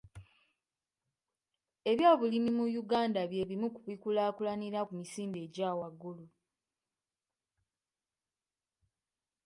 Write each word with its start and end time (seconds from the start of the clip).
Ebyobulimi 1.91 2.51
mu 2.57 2.65
Uganda 2.81 3.21
bye 3.31 3.43
bimu 3.49 3.67
ku 3.75 3.81
bikulaakulanira 3.87 4.79
ku 4.87 4.93
misinde 4.99 5.37
egya 5.45 5.69
waggulu. 5.79 6.25